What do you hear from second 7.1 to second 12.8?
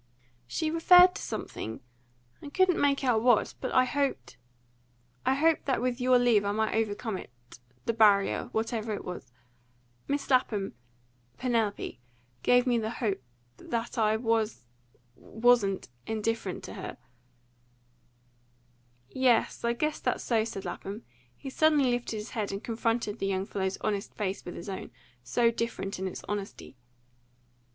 it the barrier whatever it was. Miss Lapham Penelope gave me